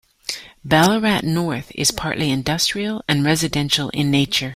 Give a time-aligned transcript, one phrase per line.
[0.65, 4.49] Ballarat North is partly industrial and residential in nature.